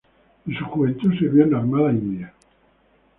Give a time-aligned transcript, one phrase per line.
[0.47, 2.33] En su juventud, sirvió en la armada india.